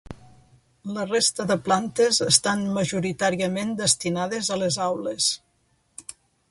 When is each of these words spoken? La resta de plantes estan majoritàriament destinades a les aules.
La 0.95 1.03
resta 1.09 1.45
de 1.51 1.57
plantes 1.67 2.19
estan 2.29 2.65
majoritàriament 2.79 3.77
destinades 3.83 4.53
a 4.57 4.61
les 4.65 4.81
aules. 4.91 5.31